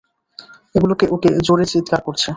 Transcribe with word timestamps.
ওগুলো 0.75 0.93
ওকে 1.09 1.29
জোরে 1.45 1.65
চিৎকার 1.71 2.01
করছে। 2.07 2.27